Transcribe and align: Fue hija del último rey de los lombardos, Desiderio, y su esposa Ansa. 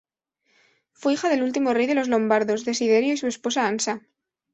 Fue 0.93 1.13
hija 1.13 1.29
del 1.29 1.43
último 1.43 1.75
rey 1.75 1.85
de 1.85 1.93
los 1.93 2.07
lombardos, 2.07 2.65
Desiderio, 2.65 3.13
y 3.13 3.17
su 3.17 3.27
esposa 3.27 3.67
Ansa. 3.67 4.01